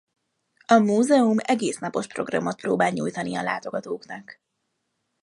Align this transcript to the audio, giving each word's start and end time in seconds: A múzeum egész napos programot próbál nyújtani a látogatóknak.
A 0.65 0.77
múzeum 0.77 1.35
egész 1.39 1.77
napos 1.77 2.07
programot 2.07 2.55
próbál 2.61 2.91
nyújtani 2.91 3.35
a 3.35 3.41
látogatóknak. 3.43 4.41